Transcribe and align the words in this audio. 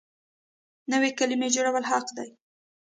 نوې 0.91 1.09
کلمې 1.19 1.47
جوړول 1.55 1.83
حق 1.91 2.05
دی. 2.17 2.29